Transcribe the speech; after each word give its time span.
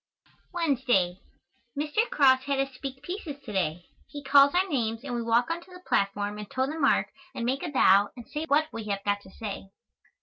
Wednesday. 0.51 1.19
Mr. 1.79 2.09
Cross 2.09 2.45
had 2.45 2.59
us 2.59 2.73
speak 2.73 3.03
pieces 3.03 3.35
to 3.43 3.51
day. 3.53 3.85
He 4.07 4.23
calls 4.23 4.55
our 4.55 4.67
names, 4.67 5.03
and 5.03 5.13
we 5.13 5.21
walk 5.21 5.51
on 5.51 5.61
to 5.61 5.69
the 5.71 5.83
platform 5.87 6.39
and 6.39 6.49
toe 6.49 6.65
the 6.65 6.79
mark 6.79 7.11
and 7.35 7.45
make 7.45 7.61
a 7.61 7.69
bow 7.69 8.09
and 8.17 8.27
say 8.27 8.45
what 8.45 8.65
we 8.73 8.85
have 8.85 9.03
got 9.03 9.21
to 9.21 9.29
say. 9.29 9.69